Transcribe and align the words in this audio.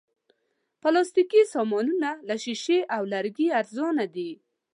پلاستيکي 0.81 1.41
سامانونه 1.53 2.09
له 2.27 2.35
شیشې 2.43 2.79
او 2.95 3.01
لرګي 3.13 3.47
ارزانه 3.59 4.05
دي. 4.15 4.31